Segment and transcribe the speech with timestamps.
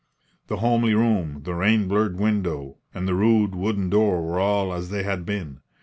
[0.47, 4.89] The homely room, the rain blurred window and the rude wooden door were all as
[4.89, 5.59] they had been.